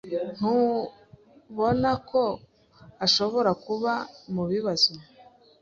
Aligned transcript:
Ntubona 0.35 1.91
ko 2.09 2.23
ashobora 3.05 3.51
kuba 3.65 3.93
mubibazo? 4.33 4.93